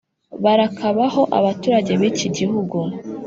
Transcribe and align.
Barakabaho 0.43 1.21
abaturage 1.37 1.91
b’iki 1.99 2.27
gihugu. 2.37 2.77